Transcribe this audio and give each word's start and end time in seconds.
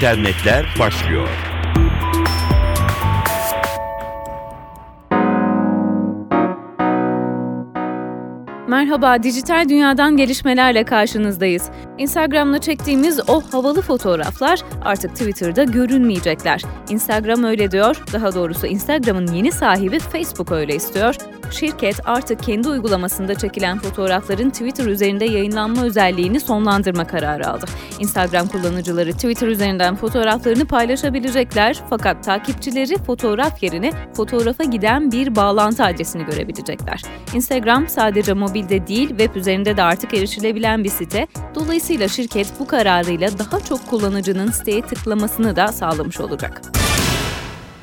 İnternetler 0.00 0.66
başlıyor. 0.78 1.28
Merhaba, 8.68 9.22
dijital 9.22 9.68
dünyadan 9.68 10.16
gelişmelerle 10.16 10.84
karşınızdayız. 10.84 11.70
Instagram'la 12.00 12.58
çektiğimiz 12.58 13.20
o 13.28 13.40
havalı 13.40 13.82
fotoğraflar 13.82 14.60
artık 14.82 15.10
Twitter'da 15.10 15.64
görünmeyecekler. 15.64 16.62
Instagram 16.88 17.44
öyle 17.44 17.70
diyor, 17.70 18.04
daha 18.12 18.34
doğrusu 18.34 18.66
Instagram'ın 18.66 19.26
yeni 19.26 19.52
sahibi 19.52 19.98
Facebook 19.98 20.52
öyle 20.52 20.74
istiyor. 20.74 21.16
Şirket 21.50 22.00
artık 22.04 22.42
kendi 22.42 22.68
uygulamasında 22.68 23.34
çekilen 23.34 23.78
fotoğrafların 23.78 24.50
Twitter 24.50 24.86
üzerinde 24.86 25.24
yayınlanma 25.24 25.84
özelliğini 25.84 26.40
sonlandırma 26.40 27.06
kararı 27.06 27.48
aldı. 27.48 27.66
Instagram 27.98 28.48
kullanıcıları 28.48 29.12
Twitter 29.12 29.48
üzerinden 29.48 29.96
fotoğraflarını 29.96 30.66
paylaşabilecekler 30.66 31.82
fakat 31.90 32.24
takipçileri 32.24 32.98
fotoğraf 32.98 33.62
yerine 33.62 33.92
fotoğrafa 34.16 34.64
giden 34.64 35.12
bir 35.12 35.36
bağlantı 35.36 35.84
adresini 35.84 36.24
görebilecekler. 36.24 37.02
Instagram 37.34 37.88
sadece 37.88 38.32
mobilde 38.32 38.86
değil 38.86 39.08
web 39.08 39.34
üzerinde 39.34 39.76
de 39.76 39.82
artık 39.82 40.14
erişilebilen 40.14 40.84
bir 40.84 40.88
site. 40.88 41.26
Dolayısıyla 41.54 41.89
şirket 41.98 42.46
bu 42.58 42.66
kararıyla 42.66 43.38
daha 43.38 43.60
çok 43.60 43.86
kullanıcının 43.86 44.50
siteye 44.50 44.82
tıklamasını 44.82 45.56
da 45.56 45.68
sağlamış 45.68 46.20
olacak. 46.20 46.62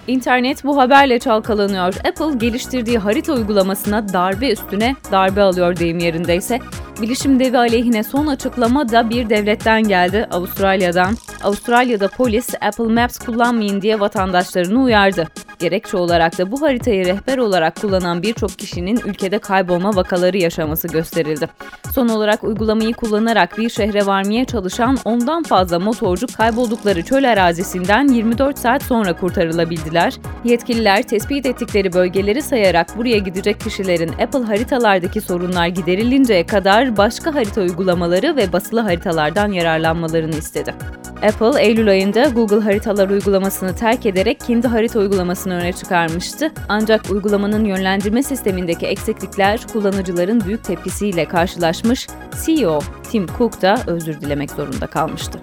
İnternet 0.07 0.63
bu 0.63 0.77
haberle 0.77 1.19
çalkalanıyor. 1.19 1.93
Apple 2.07 2.37
geliştirdiği 2.37 2.97
harita 2.97 3.33
uygulamasına 3.33 4.13
darbe 4.13 4.51
üstüne 4.51 4.95
darbe 5.11 5.41
alıyor 5.41 5.77
deyim 5.77 5.99
yerindeyse. 5.99 6.59
Bilişim 7.01 7.39
devi 7.39 7.57
aleyhine 7.57 8.03
son 8.03 8.27
açıklama 8.27 8.89
da 8.89 9.09
bir 9.09 9.29
devletten 9.29 9.83
geldi, 9.83 10.27
Avustralya'dan. 10.31 11.15
Avustralya'da 11.43 12.07
polis 12.07 12.49
Apple 12.61 12.93
Maps 12.93 13.19
kullanmayın 13.19 13.81
diye 13.81 13.99
vatandaşlarını 13.99 14.83
uyardı. 14.83 15.27
Gerekçe 15.59 15.97
olarak 15.97 16.37
da 16.37 16.51
bu 16.51 16.61
haritayı 16.61 17.05
rehber 17.05 17.37
olarak 17.37 17.75
kullanan 17.75 18.23
birçok 18.23 18.59
kişinin 18.59 19.01
ülkede 19.05 19.39
kaybolma 19.39 19.95
vakaları 19.95 20.37
yaşaması 20.37 20.87
gösterildi. 20.87 21.47
Son 21.93 22.07
olarak 22.07 22.43
uygulamayı 22.43 22.93
kullanarak 22.93 23.57
bir 23.57 23.69
şehre 23.69 24.05
varmaya 24.05 24.45
çalışan 24.45 24.97
ondan 25.05 25.43
fazla 25.43 25.79
motorcu 25.79 26.27
kayboldukları 26.27 27.03
çöl 27.03 27.31
arazisinden 27.31 28.07
24 28.07 28.59
saat 28.59 28.83
sonra 28.83 29.13
kurtarılabildiler. 29.13 30.13
Yetkililer 30.43 31.03
tespit 31.03 31.45
ettikleri 31.45 31.93
bölgeleri 31.93 32.41
sayarak 32.41 32.97
buraya 32.97 33.17
gidecek 33.17 33.59
kişilerin 33.59 34.13
Apple 34.13 34.43
haritalardaki 34.43 35.21
sorunlar 35.21 35.67
giderilinceye 35.67 36.45
kadar 36.45 36.97
başka 36.97 37.35
harita 37.35 37.61
uygulamaları 37.61 38.35
ve 38.35 38.53
basılı 38.53 38.79
haritalardan 38.79 39.51
yararlanmalarını 39.51 40.35
istedi. 40.35 40.73
Apple, 41.23 41.61
Eylül 41.63 41.89
ayında 41.89 42.23
Google 42.23 42.59
Haritalar 42.59 43.09
uygulamasını 43.09 43.75
terk 43.75 44.05
ederek 44.05 44.39
kendi 44.39 44.67
harita 44.67 44.99
uygulamasını 44.99 45.53
öne 45.53 45.73
çıkarmıştı. 45.73 46.51
Ancak 46.69 47.11
uygulamanın 47.11 47.65
yönlendirme 47.65 48.23
sistemindeki 48.23 48.85
eksiklikler 48.85 49.67
kullanıcıların 49.73 50.41
büyük 50.41 50.63
tepkisiyle 50.63 51.25
karşılaşmış, 51.25 52.07
CEO 52.45 52.79
Tim 53.11 53.27
Cook 53.37 53.61
da 53.61 53.77
özür 53.87 54.21
dilemek 54.21 54.51
zorunda 54.51 54.87
kalmıştı. 54.87 55.39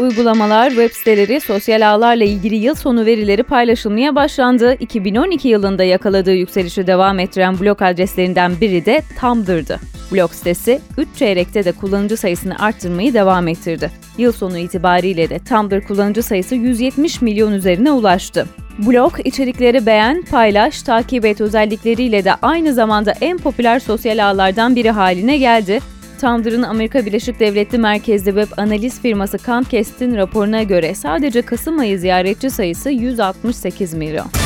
Uygulamalar, 0.00 0.70
web 0.70 0.90
siteleri, 0.90 1.40
sosyal 1.40 1.90
ağlarla 1.90 2.24
ilgili 2.24 2.56
yıl 2.56 2.74
sonu 2.74 3.06
verileri 3.06 3.42
paylaşılmaya 3.42 4.14
başlandı. 4.14 4.74
2012 4.80 5.48
yılında 5.48 5.84
yakaladığı 5.84 6.34
yükselişi 6.34 6.86
devam 6.86 7.18
ettiren 7.18 7.60
blog 7.60 7.82
adreslerinden 7.82 8.52
biri 8.60 8.86
de 8.86 9.02
Tumblr'dı. 9.20 9.80
Blog 10.12 10.32
sitesi 10.32 10.80
3 10.98 11.08
çeyrekte 11.16 11.64
de 11.64 11.72
kullanıcı 11.72 12.16
sayısını 12.16 12.58
arttırmayı 12.58 13.14
devam 13.14 13.48
ettirdi. 13.48 13.90
Yıl 14.18 14.32
sonu 14.32 14.58
itibariyle 14.58 15.30
de 15.30 15.38
Tumblr 15.38 15.80
kullanıcı 15.80 16.22
sayısı 16.22 16.54
170 16.54 17.22
milyon 17.22 17.52
üzerine 17.52 17.92
ulaştı. 17.92 18.46
Blog, 18.78 19.12
içerikleri 19.24 19.86
beğen, 19.86 20.22
paylaş, 20.22 20.82
takip 20.82 21.24
et 21.24 21.40
özellikleriyle 21.40 22.24
de 22.24 22.34
aynı 22.42 22.74
zamanda 22.74 23.14
en 23.20 23.38
popüler 23.38 23.78
sosyal 23.78 24.30
ağlardan 24.30 24.76
biri 24.76 24.90
haline 24.90 25.36
geldi. 25.36 25.80
Tumblr'ın 26.20 26.62
Amerika 26.62 27.06
Birleşik 27.06 27.40
Devletleri 27.40 27.80
merkezli 27.80 28.30
web 28.30 28.58
analiz 28.58 29.00
firması 29.00 29.38
Comcast'in 29.38 30.16
raporuna 30.16 30.62
göre 30.62 30.94
sadece 30.94 31.42
Kasım 31.42 31.78
ayı 31.78 31.98
ziyaretçi 31.98 32.50
sayısı 32.50 32.90
168 32.90 33.94
milyon. 33.94 34.39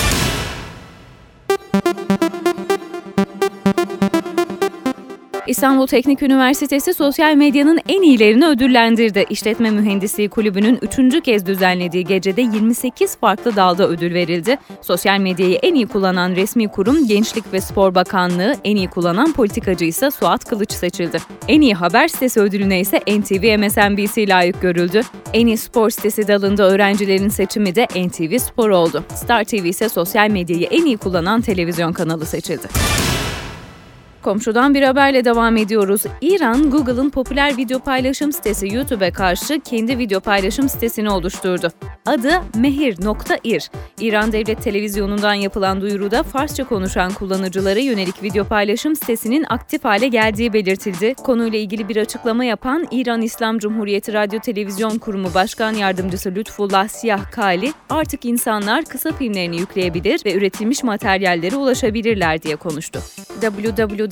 İstanbul 5.46 5.86
Teknik 5.86 6.22
Üniversitesi 6.22 6.94
sosyal 6.94 7.34
medyanın 7.34 7.80
en 7.88 8.02
iyilerini 8.02 8.46
ödüllendirdi. 8.46 9.26
İşletme 9.30 9.70
Mühendisliği 9.70 10.28
Kulübü'nün 10.28 10.78
üçüncü 10.82 11.20
kez 11.20 11.46
düzenlediği 11.46 12.04
gecede 12.04 12.42
28 12.42 13.16
farklı 13.16 13.56
dalda 13.56 13.88
ödül 13.88 14.14
verildi. 14.14 14.58
Sosyal 14.82 15.18
medyayı 15.18 15.54
en 15.62 15.74
iyi 15.74 15.86
kullanan 15.86 16.30
resmi 16.30 16.68
kurum 16.68 17.06
Gençlik 17.06 17.52
ve 17.52 17.60
Spor 17.60 17.94
Bakanlığı, 17.94 18.56
en 18.64 18.76
iyi 18.76 18.88
kullanan 18.88 19.32
politikacı 19.32 19.84
ise 19.84 20.10
Suat 20.10 20.44
Kılıç 20.44 20.72
seçildi. 20.72 21.18
En 21.48 21.60
iyi 21.60 21.74
haber 21.74 22.08
sitesi 22.08 22.40
ödülüne 22.40 22.80
ise 22.80 22.98
NTV 22.98 23.58
MSNBC 23.58 24.28
layık 24.28 24.62
görüldü. 24.62 25.02
En 25.32 25.46
iyi 25.46 25.58
spor 25.58 25.90
sitesi 25.90 26.28
dalında 26.28 26.62
öğrencilerin 26.62 27.28
seçimi 27.28 27.74
de 27.74 27.84
NTV 27.84 28.38
Spor 28.38 28.70
oldu. 28.70 29.04
Star 29.14 29.44
TV 29.44 29.64
ise 29.64 29.88
sosyal 29.88 30.30
medyayı 30.30 30.64
en 30.64 30.84
iyi 30.84 30.96
kullanan 30.96 31.40
televizyon 31.40 31.92
kanalı 31.92 32.26
seçildi. 32.26 32.68
Komşudan 34.24 34.74
bir 34.74 34.82
haberle 34.82 35.24
devam 35.24 35.56
ediyoruz. 35.56 36.02
İran, 36.20 36.70
Google'ın 36.70 37.10
popüler 37.10 37.56
video 37.56 37.78
paylaşım 37.78 38.32
sitesi 38.32 38.74
YouTube'e 38.74 39.10
karşı 39.10 39.60
kendi 39.60 39.98
video 39.98 40.20
paylaşım 40.20 40.68
sitesini 40.68 41.10
oluşturdu. 41.10 41.72
Adı 42.06 42.30
Mehir.ir. 42.56 43.70
İran 44.00 44.32
Devlet 44.32 44.62
Televizyonu'ndan 44.62 45.34
yapılan 45.34 45.80
duyuruda 45.80 46.22
Farsça 46.22 46.64
konuşan 46.64 47.12
kullanıcılara 47.12 47.80
yönelik 47.80 48.22
video 48.22 48.44
paylaşım 48.44 48.96
sitesinin 48.96 49.46
aktif 49.48 49.84
hale 49.84 50.08
geldiği 50.08 50.52
belirtildi. 50.52 51.14
Konuyla 51.14 51.58
ilgili 51.58 51.88
bir 51.88 51.96
açıklama 51.96 52.44
yapan 52.44 52.86
İran 52.90 53.22
İslam 53.22 53.58
Cumhuriyeti 53.58 54.12
Radyo 54.12 54.40
Televizyon 54.40 54.98
Kurumu 54.98 55.34
Başkan 55.34 55.72
Yardımcısı 55.72 56.34
Lütfullah 56.34 56.88
Siyah 56.88 57.30
Kali, 57.30 57.72
artık 57.90 58.24
insanlar 58.24 58.84
kısa 58.84 59.12
filmlerini 59.12 59.56
yükleyebilir 59.56 60.20
ve 60.24 60.34
üretilmiş 60.34 60.82
materyallere 60.82 61.56
ulaşabilirler 61.56 62.42
diye 62.42 62.56
konuştu. 62.56 63.00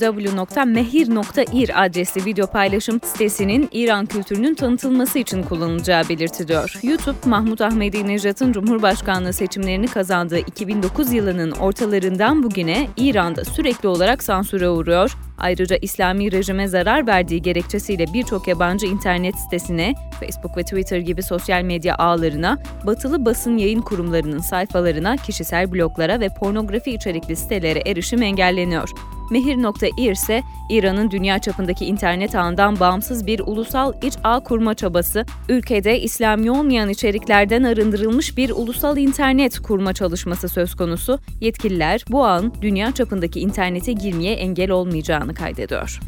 www.mehir.ir 0.03 1.85
adresli 1.85 2.25
video 2.25 2.47
paylaşım 2.47 2.99
sitesinin 3.03 3.69
İran 3.71 4.05
kültürünün 4.05 4.55
tanıtılması 4.55 5.19
için 5.19 5.43
kullanılacağı 5.43 6.09
belirtiliyor. 6.09 6.79
YouTube, 6.83 7.17
Mahmut 7.25 7.61
Ahmedinejad'ın 7.61 8.51
Cumhurbaşkanlığı 8.51 9.33
seçimlerini 9.33 9.87
kazandığı 9.87 10.39
2009 10.39 11.13
yılının 11.13 11.51
ortalarından 11.51 12.43
bugüne 12.43 12.87
İran'da 12.97 13.45
sürekli 13.45 13.87
olarak 13.87 14.23
sansüre 14.23 14.69
uğruyor. 14.69 15.17
Ayrıca 15.37 15.77
İslami 15.81 16.31
rejime 16.31 16.67
zarar 16.67 17.07
verdiği 17.07 17.41
gerekçesiyle 17.41 18.05
birçok 18.13 18.47
yabancı 18.47 18.85
internet 18.85 19.35
sitesine, 19.35 19.93
Facebook 20.19 20.57
ve 20.57 20.63
Twitter 20.63 20.99
gibi 20.99 21.23
sosyal 21.23 21.61
medya 21.63 21.95
ağlarına, 21.95 22.57
batılı 22.85 23.25
basın 23.25 23.57
yayın 23.57 23.81
kurumlarının 23.81 24.39
sayfalarına, 24.39 25.17
kişisel 25.17 25.71
bloglara 25.71 26.19
ve 26.19 26.29
pornografi 26.39 26.91
içerikli 26.91 27.35
sitelere 27.35 27.81
erişim 27.85 28.23
engelleniyor. 28.23 28.89
Mehir.ir 29.31 30.11
ise 30.11 30.43
İran'ın 30.69 31.11
dünya 31.11 31.39
çapındaki 31.39 31.85
internet 31.85 32.35
ağından 32.35 32.79
bağımsız 32.79 33.27
bir 33.27 33.39
ulusal 33.39 33.93
iç 34.01 34.13
ağ 34.23 34.39
kurma 34.39 34.73
çabası, 34.73 35.25
ülkede 35.49 36.01
İslami 36.01 36.51
olmayan 36.51 36.89
içeriklerden 36.89 37.63
arındırılmış 37.63 38.37
bir 38.37 38.49
ulusal 38.49 38.97
internet 38.97 39.59
kurma 39.59 39.93
çalışması 39.93 40.49
söz 40.49 40.75
konusu. 40.75 41.19
Yetkililer 41.41 42.05
bu 42.09 42.25
ağın 42.25 42.53
dünya 42.61 42.91
çapındaki 42.91 43.39
internete 43.39 43.93
girmeye 43.93 44.33
engel 44.33 44.71
olmayacağını 44.71 45.33
kaydediyor. 45.33 45.99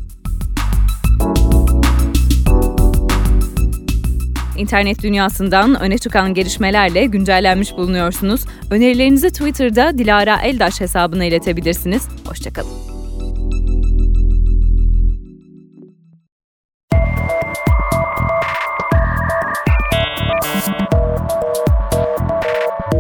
İnternet 4.57 5.03
dünyasından 5.03 5.79
öne 5.79 5.97
çıkan 5.97 6.33
gelişmelerle 6.33 7.06
güncellenmiş 7.06 7.77
bulunuyorsunuz. 7.77 8.41
Önerilerinizi 8.71 9.29
Twitter'da 9.29 9.97
Dilara 9.97 10.41
Eldaş 10.41 10.81
hesabına 10.81 11.25
iletebilirsiniz. 11.25 12.07
Hoşçakalın. 12.27 12.94